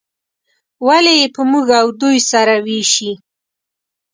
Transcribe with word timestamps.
ولې 0.87 1.13
یې 1.19 1.27
په 1.35 1.41
موږ 1.51 1.65
او 1.79 1.87
دوی 2.01 2.17
سره 2.31 2.53
ویشي. 2.65 3.11